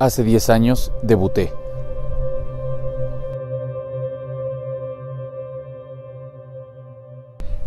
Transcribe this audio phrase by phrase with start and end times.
[0.00, 1.52] Hace 10 años debuté.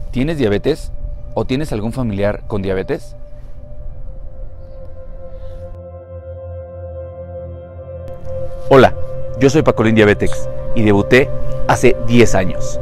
[0.09, 0.91] ¿Tienes diabetes
[1.35, 3.15] o tienes algún familiar con diabetes?
[8.71, 8.95] Hola,
[9.39, 11.29] yo soy Pacolín Diabetex y debuté
[11.67, 12.79] hace 10 años.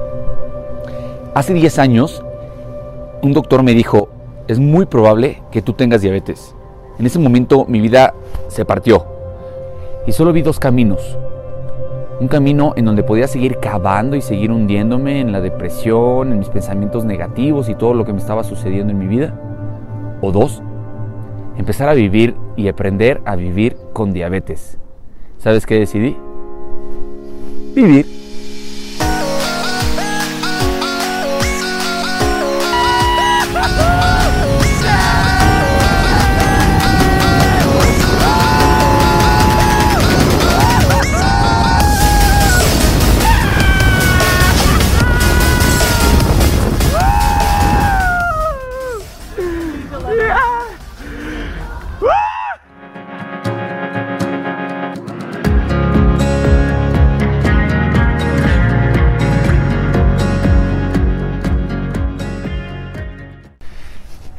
[1.33, 2.23] Hace 10 años,
[3.21, 4.07] un doctor me dijo,
[4.47, 6.55] es muy probable que tú tengas diabetes.
[6.99, 8.13] En ese momento mi vida
[8.47, 9.19] se partió
[10.05, 11.17] y solo vi dos caminos.
[12.19, 16.49] Un camino en donde podía seguir cavando y seguir hundiéndome en la depresión, en mis
[16.49, 19.33] pensamientos negativos y todo lo que me estaba sucediendo en mi vida.
[20.21, 20.61] O dos,
[21.57, 24.77] empezar a vivir y aprender a vivir con diabetes.
[25.37, 26.15] ¿Sabes qué decidí?
[27.73, 28.20] Vivir.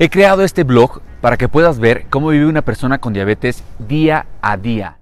[0.03, 4.27] He creado este blog para que puedas ver cómo vive una persona con diabetes día
[4.41, 4.97] a día.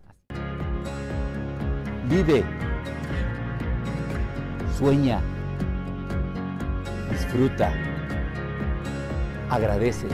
[2.10, 2.44] Vive,
[4.76, 5.22] sueña,
[7.10, 7.72] disfruta,
[9.48, 10.06] agradece,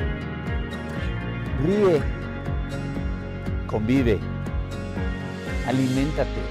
[1.65, 2.01] ríe,
[3.67, 4.21] convive,
[5.67, 6.43] aliméntate,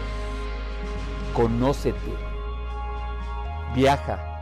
[1.33, 2.11] conócete,
[3.73, 4.34] viaja.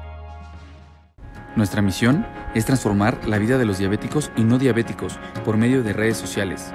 [1.55, 5.93] Nuestra misión es transformar la vida de los diabéticos y no diabéticos por medio de
[5.93, 6.73] redes sociales.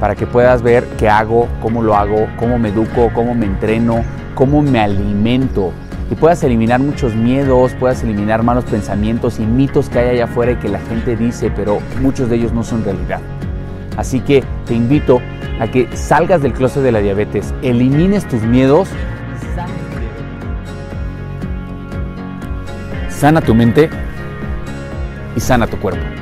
[0.00, 4.02] Para que puedas ver qué hago, cómo lo hago, cómo me educo, cómo me entreno,
[4.34, 5.72] cómo me alimento.
[6.10, 10.52] Y puedas eliminar muchos miedos, puedas eliminar malos pensamientos y mitos que hay allá afuera
[10.52, 13.20] y que la gente dice, pero muchos de ellos no son realidad.
[13.96, 15.20] Así que te invito
[15.60, 18.88] a que salgas del closet de la diabetes, elimines tus miedos,
[23.20, 23.90] sana tu mente
[25.36, 26.19] y sana tu cuerpo.